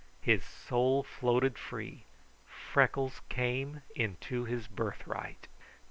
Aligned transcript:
His 0.23 0.43
soul 0.43 1.03
floated 1.03 1.59
free. 1.59 2.05
Freckles 2.47 3.21
came 3.29 3.83
into 3.95 4.45
his 4.45 4.65
birthright. 4.67 5.47